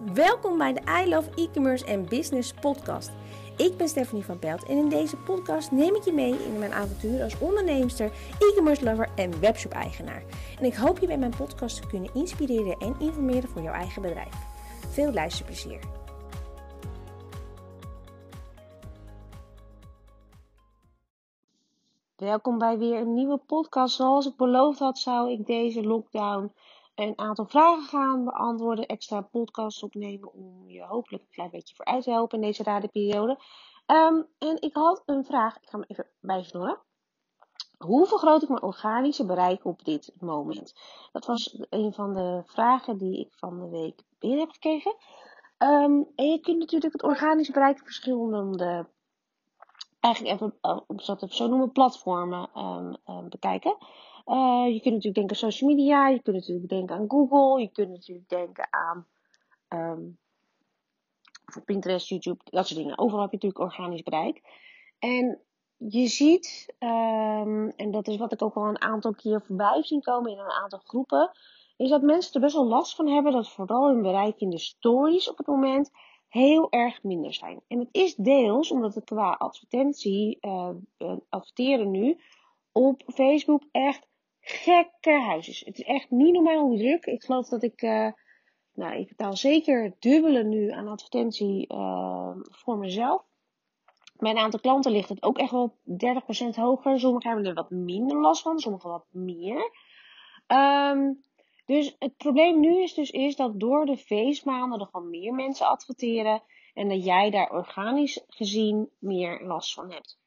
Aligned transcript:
Welkom 0.00 0.58
bij 0.58 0.72
de 0.72 0.80
I 1.04 1.08
Love 1.08 1.30
E-commerce 1.34 1.84
en 1.84 2.08
Business 2.08 2.52
podcast. 2.52 3.10
Ik 3.56 3.76
ben 3.76 3.88
Stephanie 3.88 4.24
van 4.24 4.38
Pelt 4.38 4.64
en 4.64 4.76
in 4.76 4.88
deze 4.88 5.16
podcast 5.16 5.70
neem 5.70 5.94
ik 5.94 6.04
je 6.04 6.12
mee 6.12 6.44
in 6.44 6.58
mijn 6.58 6.72
avontuur 6.72 7.22
als 7.22 7.38
onderneemster, 7.38 8.12
e-commerce 8.38 8.84
lover 8.84 9.08
en 9.14 9.40
webshop 9.40 9.72
eigenaar. 9.72 10.22
En 10.58 10.64
ik 10.64 10.74
hoop 10.74 10.98
je 10.98 11.06
bij 11.06 11.18
mijn 11.18 11.36
podcast 11.36 11.82
te 11.82 11.86
kunnen 11.86 12.14
inspireren 12.14 12.76
en 12.78 12.96
informeren 12.98 13.48
voor 13.48 13.62
jouw 13.62 13.72
eigen 13.72 14.02
bedrijf. 14.02 14.34
Veel 14.88 15.12
luisterplezier. 15.12 15.80
Welkom 22.16 22.58
bij 22.58 22.78
weer 22.78 23.00
een 23.00 23.14
nieuwe 23.14 23.40
podcast. 23.46 23.96
Zoals 23.96 24.26
ik 24.26 24.36
beloofd 24.36 24.78
had, 24.78 24.98
zou 24.98 25.30
ik 25.30 25.46
deze 25.46 25.82
lockdown 25.82 26.52
een 26.96 27.18
aantal 27.18 27.46
vragen 27.46 27.82
gaan 27.82 28.24
beantwoorden, 28.24 28.86
extra 28.86 29.20
podcasts 29.20 29.82
opnemen 29.82 30.32
om 30.32 30.68
je 30.68 30.82
hopelijk 30.82 31.22
een 31.22 31.30
klein 31.30 31.50
beetje 31.50 31.74
vooruit 31.74 32.02
te 32.02 32.10
helpen 32.10 32.38
in 32.38 32.44
deze 32.44 32.62
rare 32.62 32.88
periode. 32.88 33.38
Ehm, 33.86 34.22
en 34.38 34.60
ik 34.60 34.74
had 34.74 35.02
een 35.06 35.24
vraag, 35.24 35.56
ik 35.56 35.68
ga 35.68 35.78
hem 35.78 35.86
even 35.88 36.06
bijvernoren. 36.20 36.78
Hoe 37.78 38.06
vergroot 38.06 38.42
ik 38.42 38.48
mijn 38.48 38.62
organische 38.62 39.26
bereik 39.26 39.64
op 39.64 39.84
dit 39.84 40.12
moment? 40.20 40.74
Dat 41.12 41.26
was 41.26 41.58
een 41.70 41.92
van 41.92 42.14
de 42.14 42.42
vragen 42.46 42.98
die 42.98 43.20
ik 43.20 43.34
van 43.34 43.60
de 43.60 43.68
week 43.68 44.02
binnen 44.18 44.40
heb 44.40 44.50
gekregen. 44.50 44.96
Ehm, 45.58 46.02
en 46.14 46.30
je 46.30 46.40
kunt 46.40 46.58
natuurlijk 46.58 46.92
het 46.92 47.02
organische 47.02 47.52
bereik 47.52 47.78
op 47.78 47.84
verschillende, 47.84 48.88
eigenlijk 50.00 50.34
even 50.34 50.54
eh, 50.60 50.80
op 50.86 51.32
zo 51.32 51.46
noemen, 51.46 51.72
platformen 51.72 52.48
um, 53.06 53.28
bekijken. 53.28 53.76
Uh, 54.26 54.66
je 54.66 54.80
kunt 54.80 54.94
natuurlijk 54.94 55.14
denken 55.14 55.30
aan 55.30 55.50
social 55.50 55.70
media, 55.70 56.08
je 56.08 56.22
kunt 56.22 56.36
natuurlijk 56.36 56.68
denken 56.68 56.96
aan 56.96 57.10
Google, 57.10 57.60
je 57.60 57.68
kunt 57.68 57.90
natuurlijk 57.90 58.28
denken 58.28 58.68
aan 58.70 59.06
um, 59.68 60.18
Pinterest, 61.64 62.08
YouTube, 62.08 62.40
dat 62.44 62.66
soort 62.66 62.80
dingen. 62.80 62.98
Overal 62.98 63.20
heb 63.20 63.30
je 63.30 63.36
natuurlijk 63.36 63.64
organisch 63.64 64.02
bereik. 64.02 64.42
En 64.98 65.40
je 65.76 66.06
ziet, 66.06 66.74
um, 66.78 67.68
en 67.68 67.90
dat 67.90 68.08
is 68.08 68.16
wat 68.16 68.32
ik 68.32 68.42
ook 68.42 68.54
al 68.54 68.68
een 68.68 68.80
aantal 68.80 69.14
keer 69.14 69.42
voorbij 69.42 69.82
zien 69.82 70.00
komen 70.00 70.32
in 70.32 70.38
een 70.38 70.50
aantal 70.50 70.78
groepen, 70.78 71.30
is 71.76 71.88
dat 71.88 72.02
mensen 72.02 72.34
er 72.34 72.40
best 72.40 72.54
wel 72.54 72.66
last 72.66 72.94
van 72.94 73.08
hebben 73.08 73.32
dat 73.32 73.48
vooral 73.48 73.86
hun 73.88 74.02
bereik 74.02 74.40
in 74.40 74.50
de 74.50 74.58
stories 74.58 75.30
op 75.30 75.36
het 75.38 75.46
moment 75.46 75.90
heel 76.28 76.70
erg 76.70 77.02
minder 77.02 77.34
zijn. 77.34 77.60
En 77.68 77.78
het 77.78 77.88
is 77.92 78.14
deels 78.14 78.70
omdat 78.70 78.94
het 78.94 79.04
qua 79.04 79.32
advertentie, 79.32 80.38
uh, 80.40 80.70
adverteren 81.28 81.90
nu, 81.90 82.20
op 82.72 83.02
Facebook 83.06 83.62
echt 83.70 84.06
gekke 84.48 85.20
huisjes. 85.20 85.60
Het 85.60 85.78
is 85.78 85.84
echt 85.84 86.10
niet 86.10 86.32
normaal 86.32 86.60
hoe 86.60 86.78
druk. 86.78 87.06
Ik 87.06 87.24
geloof 87.24 87.48
dat 87.48 87.62
ik, 87.62 87.82
uh, 87.82 88.08
nou, 88.74 88.96
ik 88.96 89.08
betaal 89.08 89.36
zeker 89.36 89.94
dubbele 89.98 90.44
nu 90.44 90.70
aan 90.70 90.88
advertentie 90.88 91.72
uh, 91.72 92.30
voor 92.50 92.78
mezelf. 92.78 93.22
Mijn 94.16 94.38
aantal 94.38 94.60
klanten 94.60 94.92
ligt 94.92 95.08
het 95.08 95.22
ook 95.22 95.38
echt 95.38 95.50
wel 95.50 95.76
30% 95.88 95.94
hoger. 96.54 97.00
Sommigen 97.00 97.30
hebben 97.30 97.46
er 97.46 97.54
wat 97.54 97.70
minder 97.70 98.20
last 98.20 98.42
van, 98.42 98.58
sommigen 98.58 98.90
wat 98.90 99.06
meer. 99.10 99.70
Um, 100.46 101.24
dus 101.64 101.96
het 101.98 102.16
probleem 102.16 102.60
nu 102.60 102.82
is 102.82 102.94
dus 102.94 103.10
is 103.10 103.36
dat 103.36 103.60
door 103.60 103.86
de 103.86 103.96
feestmaanden 103.96 104.80
er 104.80 104.86
gewoon 104.86 105.10
meer 105.10 105.34
mensen 105.34 105.68
adverteren. 105.68 106.42
En 106.74 106.88
dat 106.88 107.04
jij 107.04 107.30
daar 107.30 107.50
organisch 107.50 108.24
gezien 108.28 108.90
meer 108.98 109.40
last 109.42 109.74
van 109.74 109.90
hebt. 109.90 110.18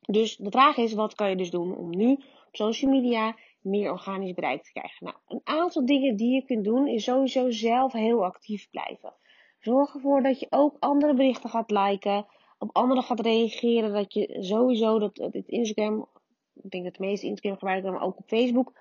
Dus 0.00 0.36
de 0.36 0.50
vraag 0.50 0.76
is, 0.76 0.92
wat 0.92 1.14
kan 1.14 1.30
je 1.30 1.36
dus 1.36 1.50
doen 1.50 1.76
om 1.76 1.90
nu 1.90 2.18
op 2.48 2.56
social 2.56 2.90
media 2.90 3.36
meer 3.60 3.90
organisch 3.90 4.34
bereik 4.34 4.62
te 4.62 4.72
krijgen. 4.72 5.06
Nou, 5.06 5.16
een 5.26 5.40
aantal 5.44 5.86
dingen 5.86 6.16
die 6.16 6.34
je 6.34 6.44
kunt 6.44 6.64
doen 6.64 6.86
is 6.86 7.04
sowieso 7.04 7.50
zelf 7.50 7.92
heel 7.92 8.24
actief 8.24 8.70
blijven. 8.70 9.14
Zorg 9.58 9.94
ervoor 9.94 10.22
dat 10.22 10.40
je 10.40 10.46
ook 10.50 10.76
andere 10.78 11.14
berichten 11.14 11.50
gaat 11.50 11.70
liken, 11.70 12.26
op 12.58 12.70
anderen 12.72 13.02
gaat 13.02 13.20
reageren, 13.20 13.92
dat 13.92 14.14
je 14.14 14.36
sowieso 14.40 14.98
dat, 14.98 15.16
dat 15.16 15.34
Instagram, 15.34 16.08
ik 16.54 16.70
denk 16.70 16.84
dat 16.84 16.94
de 16.94 17.04
meeste 17.04 17.26
Instagram 17.26 17.58
gebruiken, 17.58 17.92
maar 17.92 18.02
ook 18.02 18.18
op 18.18 18.28
Facebook. 18.28 18.72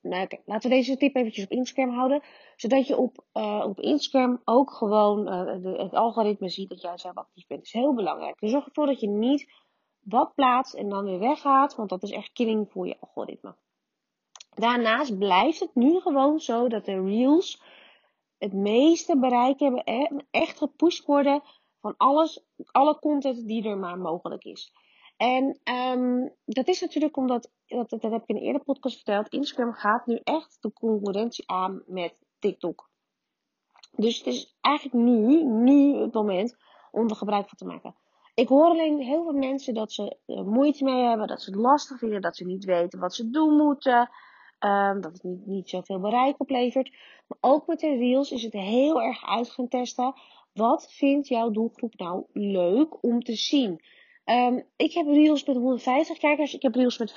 Nou, 0.00 0.22
okay, 0.22 0.42
laten 0.44 0.70
we 0.70 0.76
deze 0.76 0.96
tip 0.96 1.16
eventjes 1.16 1.44
op 1.44 1.50
Instagram 1.50 1.94
houden. 1.94 2.22
Zodat 2.56 2.86
je 2.86 2.96
op, 2.96 3.24
uh, 3.34 3.64
op 3.68 3.80
Instagram 3.80 4.40
ook 4.44 4.70
gewoon 4.70 5.24
de, 5.62 5.74
het 5.78 5.94
algoritme 5.94 6.48
ziet 6.48 6.68
dat 6.68 6.80
jij 6.80 6.98
zelf 6.98 7.16
actief 7.16 7.46
bent. 7.46 7.60
Dat 7.60 7.74
is 7.74 7.80
heel 7.80 7.94
belangrijk. 7.94 8.38
Dus 8.38 8.50
zorg 8.50 8.66
ervoor 8.66 8.86
dat 8.86 9.00
je 9.00 9.08
niet 9.08 9.52
wat 10.02 10.34
plaatst 10.34 10.74
en 10.74 10.88
dan 10.88 11.04
weer 11.04 11.18
weggaat, 11.18 11.74
want 11.74 11.88
dat 11.88 12.02
is 12.02 12.10
echt 12.10 12.32
killing 12.32 12.70
voor 12.70 12.86
je 12.86 12.96
algoritme. 13.00 13.54
Daarnaast 14.54 15.18
blijft 15.18 15.60
het 15.60 15.74
nu 15.74 16.00
gewoon 16.00 16.40
zo 16.40 16.68
dat 16.68 16.84
de 16.84 17.02
reels 17.04 17.62
het 18.38 18.52
meeste 18.52 19.18
bereik 19.18 19.60
hebben 19.60 19.84
en 19.84 20.26
echt 20.30 20.58
gepusht 20.58 21.06
worden 21.06 21.42
van 21.80 21.94
alles, 21.96 22.44
alle 22.70 22.98
content 22.98 23.46
die 23.46 23.68
er 23.68 23.78
maar 23.78 23.98
mogelijk 23.98 24.44
is. 24.44 24.72
En 25.16 25.60
um, 25.64 26.34
dat 26.44 26.68
is 26.68 26.80
natuurlijk 26.80 27.16
omdat, 27.16 27.50
dat, 27.66 27.90
dat 27.90 28.02
heb 28.02 28.22
ik 28.22 28.28
in 28.28 28.36
een 28.36 28.42
eerder 28.42 28.64
podcast 28.64 28.96
verteld, 28.96 29.28
Instagram 29.28 29.72
gaat 29.72 30.06
nu 30.06 30.20
echt 30.24 30.58
de 30.60 30.72
concurrentie 30.72 31.50
aan 31.50 31.82
met 31.86 32.14
TikTok. 32.38 32.90
Dus 33.96 34.18
het 34.18 34.26
is 34.26 34.56
eigenlijk 34.60 35.04
nu, 35.04 35.44
nu 35.44 35.96
het 35.96 36.12
moment 36.12 36.56
om 36.90 37.08
er 37.08 37.16
gebruik 37.16 37.48
van 37.48 37.58
te 37.58 37.64
maken. 37.64 37.94
Ik 38.34 38.48
hoor 38.48 38.64
alleen 38.64 39.00
heel 39.00 39.22
veel 39.22 39.38
mensen 39.38 39.74
dat 39.74 39.92
ze 39.92 40.16
er 40.26 40.44
moeite 40.44 40.84
mee 40.84 41.02
hebben, 41.04 41.26
dat 41.26 41.42
ze 41.42 41.50
het 41.50 41.60
lastig 41.60 41.98
vinden, 41.98 42.20
dat 42.20 42.36
ze 42.36 42.44
niet 42.44 42.64
weten 42.64 43.00
wat 43.00 43.14
ze 43.14 43.30
doen 43.30 43.56
moeten. 43.56 44.10
Um, 44.60 45.00
dat 45.00 45.12
het 45.12 45.22
niet, 45.22 45.46
niet 45.46 45.68
zoveel 45.68 46.00
bereik 46.00 46.40
oplevert. 46.40 46.90
Maar 47.26 47.38
ook 47.40 47.66
met 47.66 47.80
de 47.80 47.96
reels 47.96 48.30
is 48.30 48.42
het 48.42 48.52
heel 48.52 49.02
erg 49.02 49.24
uit 49.26 49.50
gaan 49.50 49.68
testen. 49.68 50.14
Wat 50.52 50.92
vindt 50.92 51.28
jouw 51.28 51.50
doelgroep 51.50 51.98
nou 51.98 52.24
leuk 52.32 53.02
om 53.02 53.22
te 53.22 53.34
zien? 53.34 53.80
Um, 54.24 54.64
ik 54.76 54.92
heb 54.92 55.06
reels 55.06 55.44
met 55.44 55.56
150 55.56 56.18
kijkers, 56.18 56.54
ik 56.54 56.62
heb 56.62 56.74
reels 56.74 56.98
met 56.98 57.10
15.000 57.10 57.16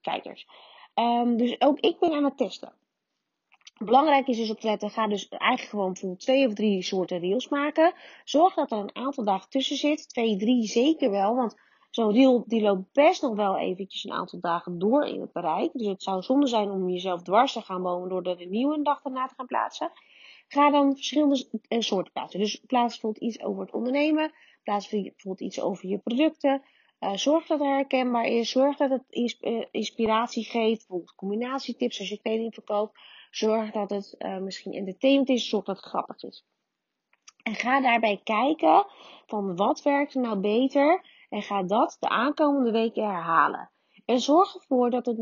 kijkers. 0.00 0.46
Um, 0.94 1.36
dus 1.36 1.60
ook 1.60 1.80
ik 1.80 1.98
ben 1.98 2.12
aan 2.12 2.24
het 2.24 2.36
testen. 2.36 2.72
Belangrijk 3.84 4.26
is 4.26 4.36
dus 4.36 4.50
op 4.50 4.60
te 4.60 4.66
letten, 4.66 4.90
ga 4.90 5.06
dus 5.06 5.28
eigenlijk 5.28 5.70
gewoon 5.70 5.92
bijvoorbeeld 5.92 6.20
twee 6.20 6.46
of 6.46 6.54
drie 6.54 6.82
soorten 6.82 7.18
reels 7.18 7.48
maken. 7.48 7.92
Zorg 8.24 8.54
dat 8.54 8.70
er 8.70 8.78
een 8.78 8.96
aantal 8.96 9.24
dagen 9.24 9.50
tussen 9.50 9.76
zit. 9.76 10.08
Twee, 10.08 10.36
drie 10.36 10.66
zeker 10.66 11.10
wel, 11.10 11.34
want 11.34 11.56
zo'n 11.90 12.12
reel 12.12 12.44
die 12.46 12.62
loopt 12.62 12.92
best 12.92 13.22
nog 13.22 13.34
wel 13.34 13.58
eventjes 13.58 14.04
een 14.04 14.12
aantal 14.12 14.40
dagen 14.40 14.78
door 14.78 15.04
in 15.04 15.20
het 15.20 15.32
bereik. 15.32 15.70
Dus 15.72 15.86
het 15.86 16.02
zou 16.02 16.22
zonde 16.22 16.46
zijn 16.46 16.70
om 16.70 16.88
jezelf 16.88 17.22
dwars 17.22 17.52
te 17.52 17.60
gaan 17.60 17.82
bomen 17.82 18.08
door 18.08 18.22
er 18.22 18.40
een 18.40 18.50
nieuwe 18.50 18.82
dag 18.82 19.02
daarna 19.02 19.26
te 19.26 19.34
gaan 19.36 19.46
plaatsen. 19.46 19.90
Ga 20.48 20.70
dan 20.70 20.94
verschillende 20.94 21.48
eh, 21.68 21.80
soorten 21.80 22.12
plaatsen. 22.12 22.40
Dus 22.40 22.62
plaats 22.66 22.92
bijvoorbeeld 22.92 23.24
iets 23.24 23.42
over 23.42 23.62
het 23.62 23.72
ondernemen. 23.72 24.32
Plaats 24.62 24.88
bijvoorbeeld 24.88 25.40
iets 25.40 25.60
over 25.60 25.88
je 25.88 25.98
producten. 25.98 26.62
Uh, 27.00 27.14
zorg 27.14 27.46
dat 27.46 27.58
het 27.58 27.68
herkenbaar 27.68 28.24
is. 28.24 28.50
Zorg 28.50 28.76
dat 28.76 28.90
het 28.90 29.36
eh, 29.40 29.64
inspiratie 29.70 30.44
geeft. 30.44 30.78
Bijvoorbeeld 30.78 31.14
combinatietips 31.14 31.98
als 31.98 32.08
je 32.08 32.20
kleding 32.20 32.54
verkoopt. 32.54 32.98
Zorg 33.32 33.70
dat 33.70 33.90
het 33.90 34.14
uh, 34.18 34.38
misschien 34.38 34.72
entertainment 34.72 35.28
is. 35.28 35.48
Zorg 35.48 35.64
dat 35.64 35.76
het 35.76 35.84
grappig 35.84 36.22
is. 36.22 36.44
En 37.42 37.54
ga 37.54 37.80
daarbij 37.80 38.20
kijken 38.24 38.86
van 39.26 39.56
wat 39.56 39.82
werkt 39.82 40.14
er 40.14 40.20
nou 40.20 40.38
beter. 40.38 41.04
En 41.28 41.42
ga 41.42 41.62
dat 41.62 41.96
de 42.00 42.08
aankomende 42.08 42.70
weken 42.70 43.04
herhalen. 43.04 43.70
En 44.04 44.20
zorg 44.20 44.54
ervoor 44.54 44.90
dat, 44.90 45.06
het, 45.06 45.16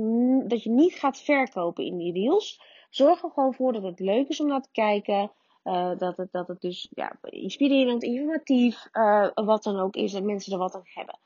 dat 0.50 0.62
je 0.62 0.70
niet 0.70 0.94
gaat 0.94 1.20
verkopen 1.20 1.84
in 1.84 1.96
die 1.96 2.12
reels. 2.12 2.60
Zorg 2.90 3.22
er 3.22 3.30
gewoon 3.30 3.54
voor 3.54 3.72
dat 3.72 3.82
het 3.82 4.00
leuk 4.00 4.28
is 4.28 4.40
om 4.40 4.46
naar 4.46 4.62
te 4.62 4.70
kijken. 4.72 5.32
Uh, 5.64 5.98
dat, 5.98 6.16
het, 6.16 6.32
dat 6.32 6.48
het 6.48 6.60
dus 6.60 6.88
ja, 6.94 7.18
inspirerend, 7.22 8.02
informatief, 8.02 8.88
uh, 8.92 9.28
wat 9.34 9.62
dan 9.62 9.78
ook 9.78 9.94
is, 9.94 10.12
dat 10.12 10.22
mensen 10.22 10.52
er 10.52 10.58
wat 10.58 10.74
aan 10.74 10.82
hebben. 10.84 11.18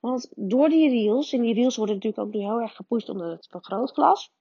Want 0.00 0.32
door 0.36 0.68
die 0.68 0.88
reels, 0.88 1.32
en 1.32 1.42
die 1.42 1.54
reels 1.54 1.76
worden 1.76 1.94
natuurlijk 1.94 2.22
ook 2.22 2.34
nu 2.34 2.40
heel 2.40 2.60
erg 2.60 2.76
gepusht 2.76 3.08
onder 3.08 3.30
het 3.30 3.46
vergrootglas. 3.50 4.32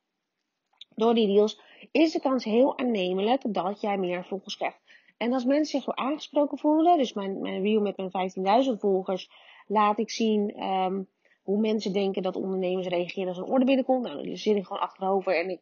Door 0.95 1.13
die 1.13 1.27
reels 1.27 1.59
is 1.91 2.11
de 2.11 2.19
kans 2.19 2.43
heel 2.43 2.77
aannemelijk 2.77 3.53
dat 3.53 3.81
jij 3.81 3.97
meer 3.97 4.25
volgers 4.25 4.57
krijgt. 4.57 4.81
En 5.17 5.33
als 5.33 5.45
mensen 5.45 5.79
zich 5.79 5.95
wel 5.95 6.05
aangesproken 6.05 6.57
voelen, 6.57 6.97
dus 6.97 7.13
mijn, 7.13 7.41
mijn 7.41 7.61
reel 7.61 7.81
met 7.81 7.97
mijn 7.97 8.65
15.000 8.65 8.79
volgers, 8.79 9.29
laat 9.67 9.99
ik 9.99 10.09
zien 10.09 10.63
um, 10.63 11.07
hoe 11.43 11.59
mensen 11.59 11.93
denken 11.93 12.21
dat 12.21 12.35
ondernemers 12.35 12.87
reageren 12.87 13.27
als 13.27 13.37
een 13.37 13.51
orde 13.51 13.65
binnenkomt. 13.65 14.03
Nou, 14.03 14.23
die 14.23 14.35
zit 14.35 14.55
ik 14.55 14.65
gewoon 14.65 14.81
achterover 14.81 15.39
en 15.39 15.49
ik 15.49 15.59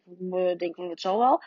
denk, 0.60 0.76
het 0.78 1.02
zal 1.02 1.18
wel. 1.18 1.42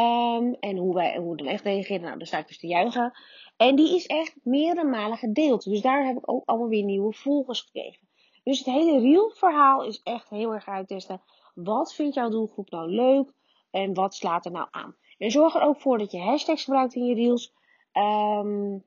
Um, 0.00 0.54
en 0.60 0.76
hoe 0.76 0.94
wij 0.94 1.16
hoe 1.16 1.36
dan 1.36 1.46
echt 1.46 1.64
reageren, 1.64 2.02
nou, 2.02 2.18
dan 2.18 2.26
sta 2.26 2.38
ik 2.38 2.46
dus 2.46 2.58
te 2.58 2.66
juichen. 2.66 3.12
En 3.56 3.76
die 3.76 3.94
is 3.94 4.06
echt 4.06 4.36
meerdere 4.42 4.88
malen 4.88 5.18
gedeeld. 5.18 5.64
Dus 5.64 5.80
daar 5.80 6.06
heb 6.06 6.16
ik 6.16 6.30
ook 6.30 6.42
allemaal 6.44 6.68
weer 6.68 6.84
nieuwe 6.84 7.12
volgers 7.12 7.60
gekregen. 7.60 8.08
Dus 8.44 8.58
het 8.58 8.66
hele 8.66 9.00
reel 9.00 9.30
verhaal 9.30 9.84
is 9.84 10.00
echt 10.02 10.30
heel 10.30 10.52
erg 10.52 10.68
uittesten. 10.68 11.22
Wat 11.54 11.94
vindt 11.94 12.14
jouw 12.14 12.28
doelgroep 12.28 12.70
nou 12.70 12.90
leuk? 12.90 13.32
En 13.72 13.94
wat 13.94 14.14
slaat 14.14 14.44
er 14.44 14.52
nou 14.52 14.68
aan? 14.70 14.96
En 15.18 15.30
zorg 15.30 15.54
er 15.54 15.62
ook 15.62 15.80
voor 15.80 15.98
dat 15.98 16.12
je 16.12 16.20
hashtags 16.20 16.64
gebruikt 16.64 16.94
in 16.94 17.04
je 17.04 17.14
reels. 17.14 17.52
Um, 17.92 18.84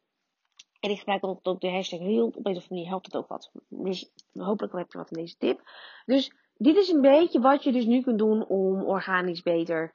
en 0.80 0.92
ik 0.92 0.98
gebruik 0.98 1.24
ook, 1.24 1.62
de 1.62 1.70
hashtag 1.70 2.00
reel. 2.00 2.32
Op 2.36 2.44
deze 2.44 2.66
manier 2.70 2.88
helpt 2.88 3.06
het 3.06 3.16
ook 3.16 3.28
wat. 3.28 3.52
Dus 3.70 4.12
hopelijk 4.34 4.74
heb 4.74 4.92
je 4.92 4.98
wat 4.98 5.12
in 5.12 5.22
deze 5.22 5.38
tip. 5.38 5.62
Dus 6.06 6.32
dit 6.58 6.76
is 6.76 6.90
een 6.90 7.02
beetje 7.02 7.40
wat 7.40 7.64
je 7.64 7.72
dus 7.72 7.86
nu 7.86 8.02
kunt 8.02 8.18
doen 8.18 8.48
om 8.48 8.84
organisch 8.84 9.42
beter 9.42 9.94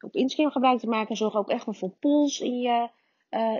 op 0.00 0.14
Instagram 0.14 0.50
gebruik 0.50 0.78
te 0.78 0.86
maken. 0.86 1.16
Zorg 1.16 1.34
ook 1.34 1.48
echt 1.48 1.66
voor 1.68 1.90
polls 2.00 2.40
in 2.40 2.60
je, 2.60 2.88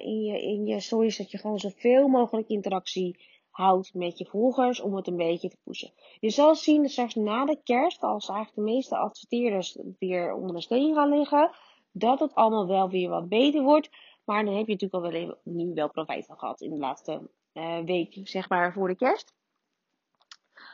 in, 0.00 0.22
je, 0.22 0.42
in 0.42 0.66
je 0.66 0.80
stories. 0.80 1.16
Dat 1.16 1.30
je 1.30 1.38
gewoon 1.38 1.58
zoveel 1.58 2.08
mogelijk 2.08 2.48
interactie 2.48 3.18
houdt 3.52 3.94
met 3.94 4.18
je 4.18 4.26
volgers 4.26 4.80
om 4.80 4.96
het 4.96 5.06
een 5.06 5.16
beetje 5.16 5.48
te 5.48 5.56
pushen. 5.64 5.92
Je 6.20 6.30
zal 6.30 6.54
zien 6.54 6.82
dat 6.82 6.90
straks 6.90 7.14
na 7.14 7.44
de 7.44 7.58
kerst, 7.64 8.02
als 8.02 8.28
eigenlijk 8.28 8.56
de 8.56 8.72
meeste 8.74 8.96
adverteerders 8.96 9.78
weer 9.98 10.34
onder 10.34 10.56
de 10.56 10.62
steen 10.62 10.94
gaan 10.94 11.08
liggen, 11.08 11.50
dat 11.92 12.20
het 12.20 12.34
allemaal 12.34 12.66
wel 12.66 12.88
weer 12.88 13.08
wat 13.08 13.28
beter 13.28 13.62
wordt. 13.62 13.90
Maar 14.24 14.44
dan 14.44 14.54
heb 14.54 14.66
je 14.66 14.72
natuurlijk 14.72 15.04
al 15.04 15.10
wel 15.10 15.20
even, 15.20 15.38
nu 15.42 15.74
wel 15.74 15.90
profijt 15.90 16.26
van 16.26 16.38
gehad 16.38 16.60
in 16.60 16.70
de 16.70 16.76
laatste 16.76 17.30
uh, 17.54 17.78
week, 17.78 18.20
zeg 18.24 18.48
maar, 18.48 18.72
voor 18.72 18.88
de 18.88 18.96
kerst. 18.96 19.34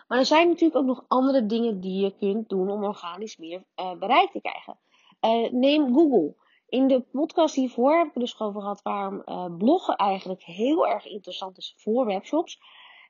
Maar 0.08 0.18
er 0.18 0.26
zijn 0.26 0.48
natuurlijk 0.48 0.80
ook 0.80 0.86
nog 0.86 1.04
andere 1.08 1.46
dingen 1.46 1.80
die 1.80 2.04
je 2.04 2.16
kunt 2.18 2.48
doen 2.48 2.70
om 2.70 2.84
organisch 2.84 3.36
meer 3.36 3.64
uh, 3.76 3.92
bereik 3.98 4.30
te 4.30 4.40
krijgen. 4.40 4.78
Uh, 5.20 5.52
neem 5.52 5.94
Google. 5.94 6.34
In 6.68 6.86
de 6.86 7.00
podcast 7.00 7.54
hiervoor 7.54 7.96
heb 7.96 8.06
ik 8.06 8.12
het 8.14 8.22
dus 8.22 8.40
over 8.40 8.60
gehad 8.60 8.82
waarom 8.82 9.22
uh, 9.24 9.56
bloggen 9.56 9.96
eigenlijk 9.96 10.42
heel 10.42 10.86
erg 10.86 11.06
interessant 11.06 11.58
is 11.58 11.74
voor 11.76 12.06
webshops. 12.06 12.60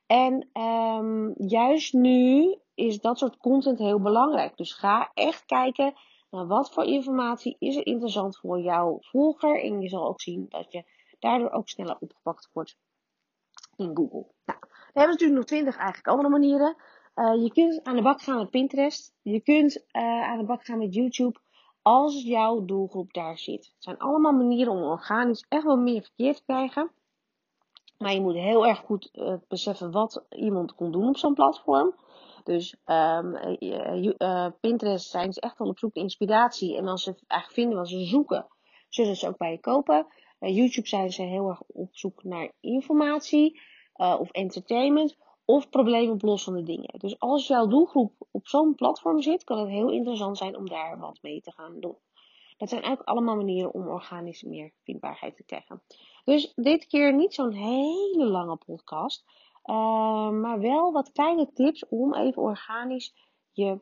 En 0.06 0.48
um, 0.62 1.34
juist 1.36 1.92
nu 1.92 2.56
is 2.74 3.00
dat 3.00 3.18
soort 3.18 3.36
content 3.36 3.78
heel 3.78 4.00
belangrijk. 4.00 4.56
Dus 4.56 4.72
ga 4.72 5.10
echt 5.14 5.44
kijken 5.44 5.94
naar 6.30 6.46
wat 6.46 6.72
voor 6.72 6.84
informatie 6.84 7.56
is 7.58 7.76
er 7.76 7.86
interessant 7.86 8.38
voor 8.38 8.60
jouw 8.60 8.98
volger. 9.00 9.62
En 9.62 9.80
je 9.80 9.88
zal 9.88 10.06
ook 10.06 10.20
zien 10.20 10.46
dat 10.48 10.72
je 10.72 10.84
daardoor 11.18 11.50
ook 11.50 11.68
sneller 11.68 11.96
opgepakt 12.00 12.50
wordt 12.52 12.76
in 13.76 13.96
Google. 13.96 14.26
Nou, 14.44 14.58
we 14.68 15.00
hebben 15.00 15.10
natuurlijk 15.10 15.38
nog 15.38 15.44
twintig 15.44 15.76
eigenlijk 15.76 16.08
andere 16.08 16.28
manieren. 16.28 16.76
Uh, 17.14 17.42
je 17.42 17.52
kunt 17.52 17.84
aan 17.84 17.96
de 17.96 18.02
bak 18.02 18.20
gaan 18.20 18.36
met 18.36 18.50
Pinterest. 18.50 19.14
Je 19.22 19.40
kunt 19.40 19.76
uh, 19.76 20.22
aan 20.22 20.38
de 20.38 20.44
bak 20.44 20.64
gaan 20.64 20.78
met 20.78 20.94
YouTube 20.94 21.38
als 21.88 22.22
jouw 22.22 22.64
doelgroep 22.64 23.12
daar 23.12 23.38
zit. 23.38 23.66
Het 23.66 23.82
zijn 23.84 23.98
allemaal 23.98 24.32
manieren 24.32 24.72
om 24.72 24.82
organisch 24.82 25.44
echt 25.48 25.64
wel 25.64 25.76
meer 25.76 26.02
verkeer 26.02 26.34
te 26.34 26.42
krijgen. 26.44 26.90
Maar 27.98 28.12
je 28.12 28.20
moet 28.20 28.34
heel 28.34 28.66
erg 28.66 28.78
goed 28.78 29.10
uh, 29.12 29.34
beseffen 29.48 29.90
wat 29.90 30.24
iemand 30.30 30.74
kon 30.74 30.92
doen 30.92 31.08
op 31.08 31.16
zo'n 31.16 31.34
platform. 31.34 31.94
Dus 32.44 32.76
um, 32.86 33.36
uh, 33.58 34.46
Pinterest 34.60 35.10
zijn 35.10 35.32
ze 35.32 35.40
echt 35.40 35.58
wel 35.58 35.68
op 35.68 35.78
zoek 35.78 35.94
naar 35.94 36.04
inspiratie. 36.04 36.76
En 36.76 36.88
als 36.88 37.02
ze 37.02 37.14
eigenlijk 37.26 37.60
vinden 37.60 37.78
wat 37.78 37.88
ze 37.88 38.04
zoeken, 38.04 38.46
zullen 38.88 39.16
ze 39.16 39.28
ook 39.28 39.36
bij 39.36 39.50
je 39.50 39.60
kopen. 39.60 40.06
YouTube 40.38 40.88
zijn 40.88 41.12
ze 41.12 41.22
heel 41.22 41.48
erg 41.48 41.62
op 41.66 41.96
zoek 41.96 42.24
naar 42.24 42.52
informatie 42.60 43.60
of 43.94 44.30
entertainment 44.30 45.16
of 45.48 45.68
probleemoplossende 45.68 46.62
dingen. 46.62 46.98
Dus 46.98 47.18
als 47.18 47.46
jouw 47.46 47.66
doelgroep 47.66 48.12
op 48.30 48.46
zo'n 48.46 48.74
platform 48.74 49.20
zit, 49.20 49.44
kan 49.44 49.58
het 49.58 49.68
heel 49.68 49.90
interessant 49.90 50.38
zijn 50.38 50.56
om 50.56 50.68
daar 50.68 50.98
wat 50.98 51.18
mee 51.22 51.40
te 51.40 51.52
gaan 51.52 51.80
doen. 51.80 51.96
Dat 52.56 52.68
zijn 52.68 52.82
eigenlijk 52.82 53.10
allemaal 53.10 53.36
manieren 53.36 53.72
om 53.74 53.88
organisch 53.88 54.42
meer 54.42 54.72
vindbaarheid 54.82 55.36
te 55.36 55.44
krijgen. 55.44 55.82
Dus 56.24 56.52
dit 56.54 56.86
keer 56.86 57.14
niet 57.14 57.34
zo'n 57.34 57.52
hele 57.52 58.24
lange 58.24 58.56
podcast, 58.56 59.24
uh, 59.64 60.30
maar 60.30 60.60
wel 60.60 60.92
wat 60.92 61.12
kleine 61.12 61.52
tips 61.52 61.88
om 61.88 62.14
even 62.14 62.42
organisch 62.42 63.14
je 63.52 63.80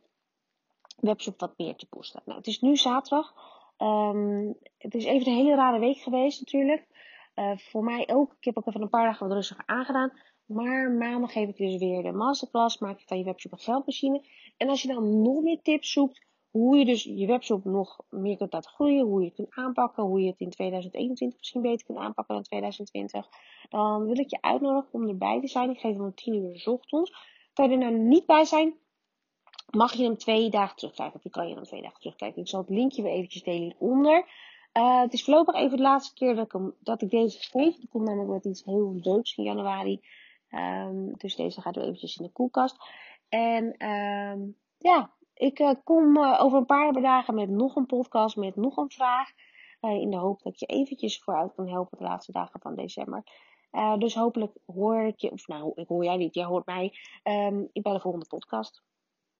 webshop 0.96 1.40
wat 1.40 1.58
meer 1.58 1.76
te 1.76 1.86
posten. 1.86 2.22
Nou, 2.24 2.38
het 2.38 2.46
is 2.46 2.60
nu 2.60 2.76
zaterdag. 2.76 3.34
Um, 3.78 4.56
het 4.78 4.94
is 4.94 5.04
even 5.04 5.26
een 5.26 5.38
hele 5.38 5.54
rare 5.54 5.78
week 5.78 5.98
geweest 5.98 6.40
natuurlijk. 6.40 6.86
Uh, 7.34 7.56
voor 7.56 7.84
mij 7.84 8.08
ook. 8.12 8.32
Ik 8.38 8.44
heb 8.44 8.58
ook 8.58 8.66
even 8.66 8.82
een 8.82 8.88
paar 8.88 9.06
dagen 9.06 9.26
wat 9.26 9.36
rustiger 9.36 9.66
aangedaan. 9.66 10.12
Maar 10.46 10.90
maandag 10.90 11.32
geef 11.32 11.48
ik 11.48 11.56
dus 11.56 11.76
weer 11.76 12.02
de 12.02 12.12
masterclass. 12.12 12.78
Maak 12.78 12.98
je 12.98 13.06
van 13.06 13.18
je 13.18 13.24
webshop 13.24 13.52
een 13.52 13.58
geldmachine. 13.58 14.24
En 14.56 14.68
als 14.68 14.82
je 14.82 14.88
dan 14.88 15.22
nog 15.22 15.42
meer 15.42 15.62
tips 15.62 15.92
zoekt. 15.92 16.24
Hoe 16.50 16.76
je 16.76 16.84
dus 16.84 17.02
je 17.02 17.26
webshop 17.26 17.64
nog 17.64 18.00
meer 18.08 18.36
kunt 18.36 18.52
laten 18.52 18.70
groeien. 18.70 19.06
Hoe 19.06 19.20
je 19.20 19.26
het 19.26 19.34
kunt 19.34 19.54
aanpakken. 19.54 20.04
Hoe 20.04 20.20
je 20.20 20.30
het 20.30 20.40
in 20.40 20.50
2021 20.50 21.38
misschien 21.38 21.62
beter 21.62 21.86
kunt 21.86 21.98
aanpakken 21.98 22.34
dan 22.34 22.44
2020. 22.44 23.28
Dan 23.68 24.04
wil 24.04 24.18
ik 24.18 24.30
je 24.30 24.40
uitnodigen 24.40 24.92
om 24.92 25.08
erbij 25.08 25.40
te 25.40 25.48
zijn. 25.48 25.70
Ik 25.70 25.78
geef 25.78 25.92
hem 25.92 26.04
om 26.04 26.14
10 26.14 26.34
uur 26.34 26.58
s 26.58 26.66
ochtends. 26.66 27.12
Kan 27.52 27.68
je 27.68 27.72
er 27.72 27.78
nou 27.78 27.98
niet 27.98 28.26
bij 28.26 28.44
zijn? 28.44 28.74
Mag 29.70 29.92
je 29.92 30.04
hem 30.04 30.16
twee 30.16 30.50
dagen 30.50 30.76
terugkijken. 30.76 31.20
Of 31.24 31.30
kan 31.30 31.48
je 31.48 31.54
hem 31.54 31.64
twee 31.64 31.82
dagen 31.82 32.00
terugkijken. 32.00 32.42
Ik 32.42 32.48
zal 32.48 32.60
het 32.60 32.70
linkje 32.70 33.02
weer 33.02 33.12
eventjes 33.12 33.42
delen 33.42 33.74
hieronder. 33.78 34.26
Uh, 34.72 35.00
het 35.00 35.12
is 35.12 35.24
voorlopig 35.24 35.54
even 35.54 35.76
de 35.76 35.82
laatste 35.82 36.14
keer 36.14 36.34
dat 36.34 36.44
ik, 36.44 36.52
hem, 36.52 36.74
dat 36.80 37.02
ik 37.02 37.10
deze 37.10 37.38
geef. 37.38 37.82
Er 37.82 37.88
komt 37.88 38.04
namelijk 38.04 38.30
met 38.30 38.44
iets 38.44 38.64
heel 38.64 38.94
leuks 39.02 39.36
in 39.36 39.44
januari. 39.44 40.00
Um, 40.50 41.16
dus 41.16 41.36
deze 41.36 41.60
gaat 41.60 41.74
weer 41.74 41.84
eventjes 41.84 42.16
in 42.16 42.24
de 42.24 42.32
koelkast. 42.32 42.76
En 43.28 43.88
um, 43.88 44.56
ja, 44.78 45.10
ik 45.34 45.58
uh, 45.58 45.70
kom 45.84 46.16
uh, 46.16 46.42
over 46.42 46.58
een 46.58 46.66
paar 46.66 46.92
dagen 46.92 47.34
met 47.34 47.48
nog 47.48 47.76
een 47.76 47.86
podcast, 47.86 48.36
met 48.36 48.56
nog 48.56 48.76
een 48.76 48.90
vraag. 48.90 49.30
Uh, 49.80 49.90
in 49.90 50.10
de 50.10 50.16
hoop 50.16 50.42
dat 50.42 50.52
ik 50.52 50.58
je 50.58 50.66
eventjes 50.66 51.18
vooruit 51.18 51.54
kan 51.54 51.68
helpen 51.68 51.98
de 51.98 52.04
laatste 52.04 52.32
dagen 52.32 52.60
van 52.60 52.74
december. 52.74 53.22
dus 53.98 54.14
hopelijk 54.14 54.52
hoor 54.66 55.00
ik 55.00 55.20
je, 55.20 55.30
of 55.30 55.46
nou, 55.46 55.72
ik 55.74 55.88
hoor 55.88 56.04
jij 56.04 56.16
niet, 56.16 56.34
jij 56.34 56.44
hoort 56.44 56.66
mij 56.66 56.92
um, 57.24 57.68
bij 57.72 57.92
de 57.92 58.00
volgende 58.00 58.26
podcast. 58.26 58.82